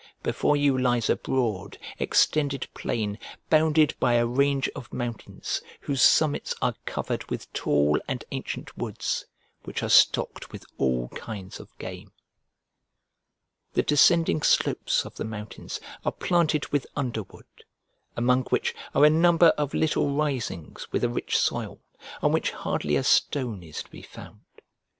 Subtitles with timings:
[0.23, 3.19] Before you lies a broad, extended plain
[3.51, 9.25] bounded by a range of mountains, whose summits are covered with tall and ancient woods,
[9.63, 12.13] which are stocked with all kinds of game.
[13.73, 17.63] The descending slopes of the mountains are planted with underwood,
[18.17, 21.79] among which are a number of little risings with a rich soil,
[22.23, 24.39] on which hardly a stone is to be found.